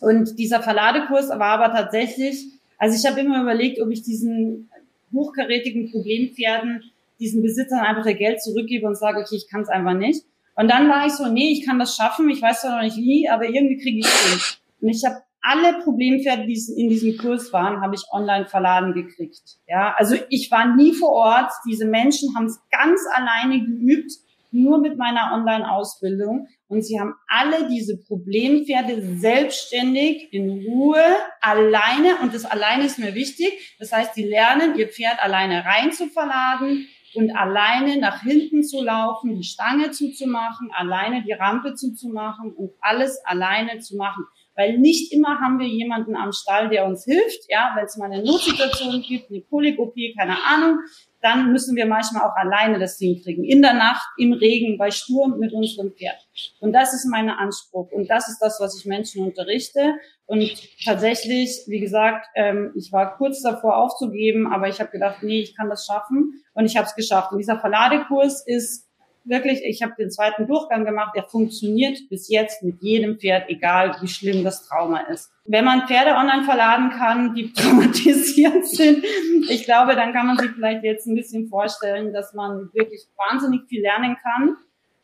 [0.00, 2.44] Und dieser Verladekurs war aber tatsächlich,
[2.78, 4.70] also ich habe immer überlegt, ob ich diesen
[5.12, 6.82] hochkarätigen Problempferden,
[7.18, 10.24] diesen Besitzern einfach ihr Geld zurückgebe und sage, okay, ich kann es einfach nicht.
[10.56, 12.96] Und dann war ich so, nee, ich kann das schaffen, ich weiß zwar noch nicht
[12.96, 14.60] wie, aber irgendwie kriege ich es.
[14.80, 19.58] Und ich habe alle Problempferde, die in diesem Kurs waren, habe ich online verladen gekriegt.
[19.68, 21.52] Ja, also ich war nie vor Ort.
[21.68, 24.10] Diese Menschen haben es ganz alleine geübt,
[24.50, 26.48] nur mit meiner Online-Ausbildung.
[26.68, 31.04] Und sie haben alle diese Problempferde selbstständig, in Ruhe,
[31.40, 32.16] alleine.
[32.22, 33.76] Und das alleine ist mir wichtig.
[33.78, 38.82] Das heißt, sie lernen, ihr Pferd alleine rein zu verladen, und alleine nach hinten zu
[38.82, 44.24] laufen, die Stange zuzumachen, alleine die Rampe zuzumachen und alles alleine zu machen.
[44.54, 47.44] Weil nicht immer haben wir jemanden am Stall, der uns hilft.
[47.48, 50.78] Ja, wenn es mal eine Notsituation gibt, eine Kolik-OP, keine Ahnung,
[51.22, 53.44] dann müssen wir manchmal auch alleine das Ding kriegen.
[53.44, 56.16] In der Nacht, im Regen, bei Sturm mit unserem Pferd.
[56.60, 57.90] Und das ist mein Anspruch.
[57.92, 59.94] Und das ist das, was ich Menschen unterrichte.
[60.26, 60.50] Und
[60.84, 65.56] tatsächlich, wie gesagt, ähm, ich war kurz davor aufzugeben, aber ich habe gedacht, nee, ich
[65.56, 66.42] kann das schaffen.
[66.54, 67.32] Und ich habe es geschafft.
[67.32, 68.85] Und dieser Verladekurs ist
[69.26, 73.96] wirklich, ich habe den zweiten Durchgang gemacht, der funktioniert bis jetzt mit jedem Pferd, egal
[74.00, 75.30] wie schlimm das Trauma ist.
[75.44, 79.04] Wenn man Pferde online verladen kann, die traumatisiert sind,
[79.48, 83.62] ich glaube, dann kann man sich vielleicht jetzt ein bisschen vorstellen, dass man wirklich wahnsinnig
[83.68, 84.56] viel lernen kann.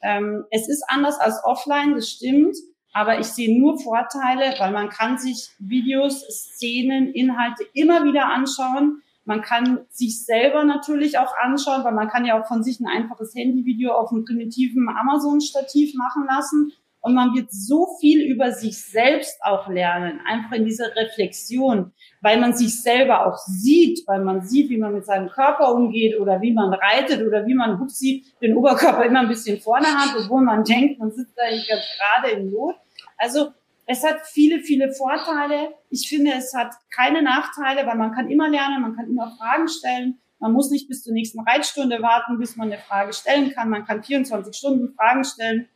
[0.03, 2.57] Ähm, es ist anders als offline, das stimmt.
[2.95, 9.03] Aber ich sehe nur Vorteile, weil man kann sich Videos, Szenen, Inhalte immer wieder anschauen
[9.25, 12.87] man kann sich selber natürlich auch anschauen, weil man kann ja auch von sich ein
[12.87, 18.81] einfaches Handyvideo auf einem primitiven Amazon-Stativ machen lassen und man wird so viel über sich
[18.81, 24.43] selbst auch lernen, einfach in dieser Reflexion, weil man sich selber auch sieht, weil man
[24.43, 28.25] sieht, wie man mit seinem Körper umgeht oder wie man reitet oder wie man hupsi
[28.41, 32.41] den Oberkörper immer ein bisschen vorne hat, obwohl man denkt, man sitzt eigentlich ganz gerade
[32.41, 32.77] im Lot.
[33.19, 33.49] Also
[33.93, 35.75] es hat viele, viele Vorteile.
[35.91, 39.69] Ich finde, es hat keine Nachteile, weil man kann immer lernen, man kann immer Fragen
[39.69, 40.19] stellen.
[40.39, 43.69] Man muss nicht bis zur nächsten Reitstunde warten, bis man eine Frage stellen kann.
[43.69, 45.69] Man kann 24 Stunden Fragen stellen.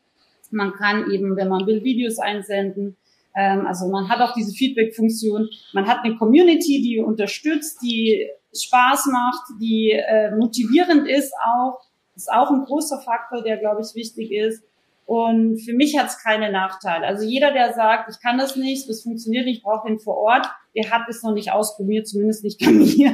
[0.50, 2.96] Man kann eben, wenn man will, Videos einsenden.
[3.34, 5.48] Ähm, also man hat auch diese Feedback-Funktion.
[5.74, 11.80] Man hat eine Community, die unterstützt, die Spaß macht, die äh, motivierend ist auch.
[12.14, 14.64] Das ist auch ein großer Faktor, der, glaube ich, wichtig ist.
[15.06, 17.06] Und für mich hat es keine Nachteile.
[17.06, 20.16] Also jeder, der sagt, ich kann das nicht, das funktioniert nicht, ich brauche ihn vor
[20.16, 23.12] Ort, der hat es noch nicht ausprobiert, zumindest nicht bei mir.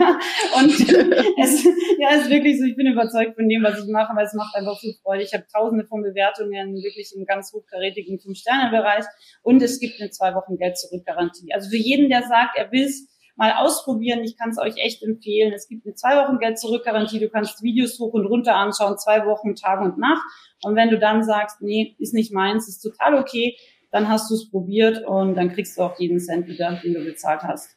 [0.57, 0.71] Und
[1.39, 1.65] es
[1.99, 4.57] ja, ist wirklich so, ich bin überzeugt von dem, was ich mache, weil es macht
[4.57, 5.23] einfach viel Freude.
[5.23, 9.05] Ich habe tausende von Bewertungen, wirklich im ganz hochkarätigen Fünf-Sterne-Bereich.
[9.43, 11.53] Und es gibt eine zwei Wochen Geld-Zurück-Garantie.
[11.53, 12.91] Also für jeden, der sagt, er will
[13.37, 14.23] mal ausprobieren.
[14.25, 15.53] Ich kann es euch echt empfehlen.
[15.53, 17.19] Es gibt eine zwei Wochen Geld zurück Garantie.
[17.19, 20.23] Du kannst Videos hoch und runter anschauen, zwei Wochen, Tag und Nacht.
[20.63, 23.57] Und wenn du dann sagst, nee, ist nicht meins, ist total okay,
[23.91, 27.05] dann hast du es probiert und dann kriegst du auch jeden Cent wieder, den du
[27.05, 27.77] bezahlt hast.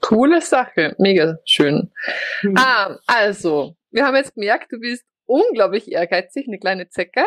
[0.00, 1.92] Coole Sache, mega schön.
[2.42, 2.56] Mhm.
[2.56, 7.24] Ah, also, wir haben jetzt gemerkt, du bist unglaublich ehrgeizig, eine kleine Zecke,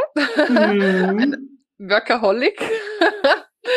[0.50, 1.20] mhm.
[1.20, 2.62] ein Workaholic.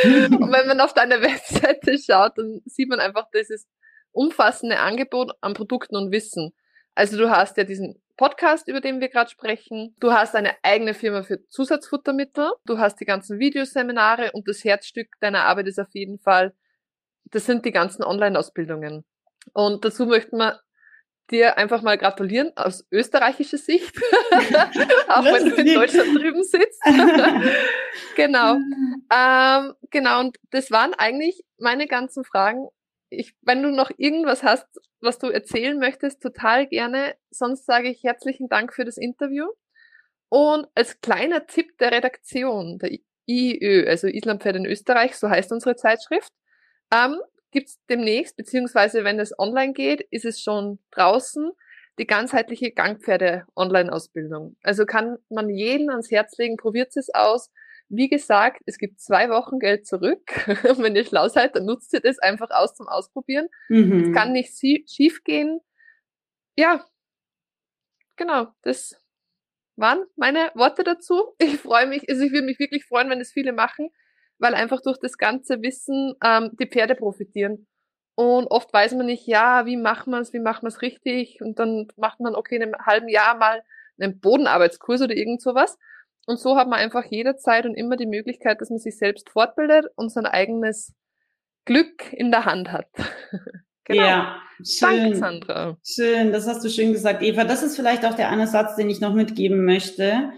[0.05, 3.67] Und wenn man auf deine Webseite schaut, dann sieht man einfach dieses
[4.13, 6.53] umfassende Angebot an Produkten und Wissen.
[6.95, 9.95] Also du hast ja diesen Podcast, über den wir gerade sprechen.
[10.01, 12.51] Du hast eine eigene Firma für Zusatzfuttermittel.
[12.67, 16.53] Du hast die ganzen Videoseminare und das Herzstück deiner Arbeit ist auf jeden Fall,
[17.31, 19.05] das sind die ganzen Online-Ausbildungen.
[19.53, 20.61] Und dazu möchten wir
[21.31, 23.97] dir einfach mal gratulieren aus österreichischer Sicht,
[25.09, 26.83] auch wenn du in Deutschland drüben sitzt.
[28.17, 28.57] genau.
[29.13, 32.69] Ähm, genau, und das waren eigentlich meine ganzen Fragen
[33.11, 34.67] ich, wenn du noch irgendwas hast,
[35.01, 37.15] was du erzählen möchtest, total gerne.
[37.31, 39.47] Sonst sage ich herzlichen Dank für das Interview.
[40.29, 45.77] Und als kleiner Tipp der Redaktion, der IÖ, also Islampferd in Österreich, so heißt unsere
[45.77, 46.33] Zeitschrift,
[46.93, 47.19] ähm,
[47.51, 51.53] gibt es demnächst, beziehungsweise wenn es online geht, ist es schon draußen,
[51.99, 54.57] die ganzheitliche Gangpferde-Online-Ausbildung.
[54.63, 57.51] Also kann man jeden ans Herz legen, probiert es aus.
[57.89, 60.21] Wie gesagt, es gibt zwei Wochen Geld zurück.
[60.79, 63.49] Wenn ihr schlau seid, dann nutzt ihr das einfach aus zum Ausprobieren.
[63.69, 64.05] Mhm.
[64.05, 65.61] Es kann nicht schief gehen.
[66.57, 66.85] Ja,
[68.17, 69.01] genau, das
[69.77, 71.35] waren meine Worte dazu.
[71.39, 73.91] Ich freue mich, also ich würde mich wirklich freuen, wenn es viele machen,
[74.39, 77.67] weil einfach durch das ganze Wissen ähm, die Pferde profitieren.
[78.15, 81.39] Und oft weiß man nicht, ja, wie macht man es, wie macht man es richtig?
[81.41, 83.63] Und dann macht man, okay, in einem halben Jahr mal
[84.01, 85.79] einen Bodenarbeitskurs oder irgend sowas.
[86.27, 89.87] Und so hat man einfach jederzeit und immer die Möglichkeit, dass man sich selbst fortbildet
[89.97, 90.95] und sein eigenes
[91.65, 92.87] Glück in der Hand hat.
[93.85, 94.03] genau.
[94.03, 94.99] Ja, schön.
[94.99, 95.77] Danke, Sandra.
[95.85, 97.45] Schön, das hast du schön gesagt, Eva.
[97.45, 100.33] Das ist vielleicht auch der eine Satz, den ich noch mitgeben möchte.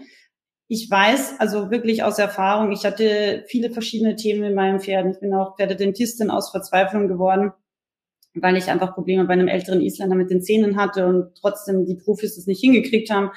[0.73, 5.11] Ich weiß, also wirklich aus Erfahrung, ich hatte viele verschiedene Themen in meinem Pferden.
[5.11, 7.51] Ich bin auch Pferdedentistin aus Verzweiflung geworden,
[8.35, 11.95] weil ich einfach Probleme bei einem älteren Isländer mit den Zähnen hatte und trotzdem die
[11.95, 13.31] Profis es nicht hingekriegt haben.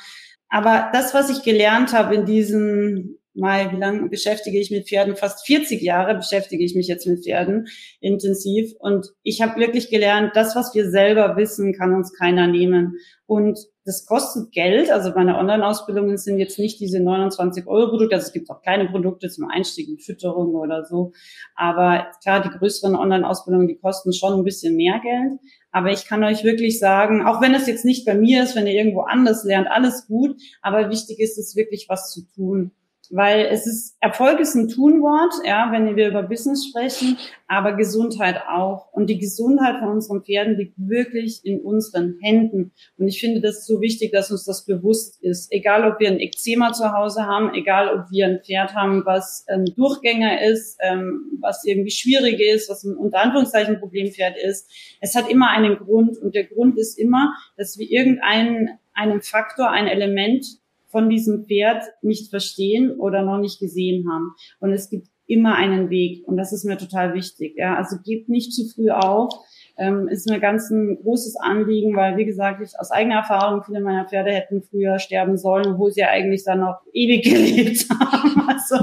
[0.49, 5.16] Aber das, was ich gelernt habe in diesen, mal, wie lange beschäftige ich mit Pferden?
[5.16, 7.66] Fast 40 Jahre beschäftige ich mich jetzt mit Pferden
[7.99, 8.75] intensiv.
[8.79, 12.94] Und ich habe wirklich gelernt, das, was wir selber wissen, kann uns keiner nehmen.
[13.27, 14.90] Und das kostet Geld.
[14.90, 18.14] Also meine Online-Ausbildungen sind jetzt nicht diese 29 Euro Produkte.
[18.14, 21.12] Also es gibt auch kleine Produkte zum Einstieg in Fütterung oder so.
[21.55, 25.38] Aber klar, die größeren Online-Ausbildungen, die kosten schon ein bisschen mehr Geld.
[25.70, 28.66] Aber ich kann euch wirklich sagen, auch wenn es jetzt nicht bei mir ist, wenn
[28.66, 30.40] ihr irgendwo anders lernt, alles gut.
[30.62, 32.73] Aber wichtig ist es wirklich was zu tun
[33.10, 38.42] weil es ist, Erfolg ist ein Tunwort, ja, wenn wir über Business sprechen, aber Gesundheit
[38.48, 38.92] auch.
[38.92, 42.72] Und die Gesundheit von unseren Pferden liegt wirklich in unseren Händen.
[42.96, 45.52] Und ich finde das so wichtig, dass uns das bewusst ist.
[45.52, 49.44] Egal, ob wir ein Eczema zu Hause haben, egal, ob wir ein Pferd haben, was
[49.48, 54.70] ein Durchgänger ist, ähm, was irgendwie schwierig ist, was ein unter Anführungszeichen Problempferd ist.
[55.00, 56.18] Es hat immer einen Grund.
[56.18, 60.46] Und der Grund ist immer, dass wir irgendeinen einen Faktor, ein Element
[60.94, 64.33] von diesem Pferd nicht verstehen oder noch nicht gesehen haben.
[64.61, 67.54] Und es gibt immer einen Weg und das ist mir total wichtig.
[67.57, 69.33] Ja, also gebt nicht zu früh auf.
[69.76, 73.80] Ähm, ist mir ganz ein großes Anliegen, weil wie gesagt, ich aus eigener Erfahrung viele
[73.80, 78.49] meiner Pferde hätten früher sterben sollen, obwohl sie eigentlich dann noch ewig gelebt haben.
[78.49, 78.76] Also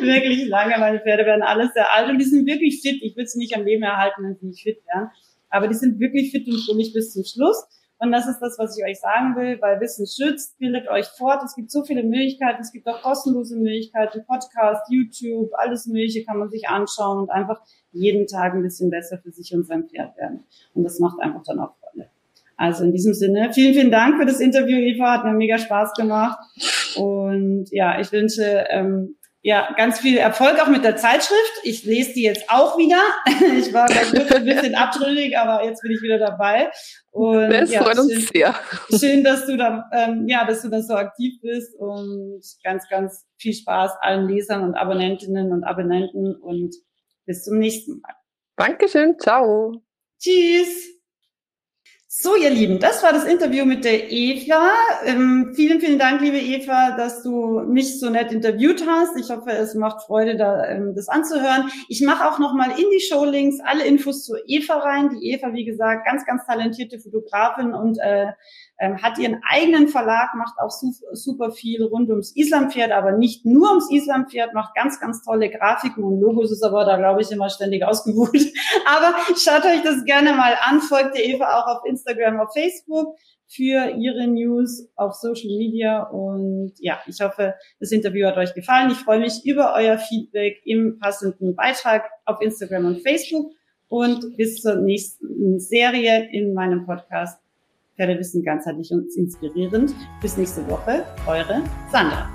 [0.00, 0.78] wirklich lange.
[0.78, 3.02] Meine Pferde werden alles sehr alt und die sind wirklich fit.
[3.02, 5.10] Ich will sie nicht am Leben erhalten, wenn sie nicht fit wären.
[5.50, 7.66] Aber die sind wirklich fit und fröhlich bis zum Schluss.
[8.00, 11.42] Und das ist das, was ich euch sagen will, weil Wissen schützt, bildet euch fort.
[11.44, 12.60] Es gibt so viele Möglichkeiten.
[12.60, 17.60] Es gibt auch kostenlose Möglichkeiten, Podcast, YouTube, alles Mögliche kann man sich anschauen und einfach
[17.90, 20.44] jeden Tag ein bisschen besser für sich und sein Pferd werden.
[20.74, 22.08] Und das macht einfach dann auch Freude.
[22.56, 25.14] Also in diesem Sinne, vielen, vielen Dank für das Interview, Eva.
[25.14, 26.38] Hat mir mega Spaß gemacht.
[26.96, 29.16] Und ja, ich wünsche ähm,
[29.48, 31.60] ja, ganz viel Erfolg auch mit der Zeitschrift.
[31.62, 33.00] Ich lese die jetzt auch wieder.
[33.58, 36.70] Ich war ein bisschen abtrünnig, aber jetzt bin ich wieder dabei.
[37.12, 38.54] Und das ja, freut uns schön, sehr.
[38.94, 43.24] Schön, dass du da, ähm, ja, dass du da so aktiv bist und ganz, ganz
[43.38, 46.74] viel Spaß allen Lesern und Abonnentinnen und Abonnenten und
[47.24, 48.12] bis zum nächsten Mal.
[48.56, 49.18] Dankeschön.
[49.18, 49.80] Ciao.
[50.20, 50.97] Tschüss.
[52.10, 54.70] So, ihr Lieben, das war das Interview mit der Eva.
[55.04, 59.14] Ähm, vielen, vielen Dank, liebe Eva, dass du mich so nett interviewt hast.
[59.18, 61.70] Ich hoffe, es macht Freude, da, ähm, das anzuhören.
[61.86, 65.10] Ich mache auch nochmal in die Showlinks alle Infos zu Eva rein.
[65.10, 68.28] Die Eva, wie gesagt, ganz, ganz talentierte Fotografin und äh,
[68.78, 70.70] ähm, hat ihren eigenen Verlag, macht auch
[71.12, 76.04] super viel rund ums Islampferd, aber nicht nur ums Islampferd, macht ganz, ganz tolle Grafiken
[76.04, 78.34] und Logos, ist aber da, glaube ich, immer ständig ausgebucht.
[78.86, 83.16] aber schaut euch das gerne mal an, folgt der Eva auch auf Instagram, auf Facebook
[83.48, 86.02] für ihre News auf Social Media.
[86.02, 88.90] Und ja, ich hoffe, das Interview hat euch gefallen.
[88.90, 93.52] Ich freue mich über euer Feedback im passenden Beitrag auf Instagram und Facebook.
[93.88, 97.40] Und bis zur nächsten Serie in meinem Podcast
[97.98, 99.94] Pferdewissen ganzheitlich und inspirierend.
[100.22, 102.30] Bis nächste Woche, eure Sandra.